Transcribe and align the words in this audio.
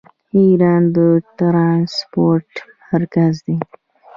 ایران 0.37 0.83
د 0.95 0.97
ټرانسپورټ 1.37 2.51
مرکز 2.89 3.33
دی. 3.45 3.57